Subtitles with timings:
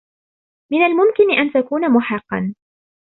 [0.71, 2.55] من الممكن أن تكون محقا.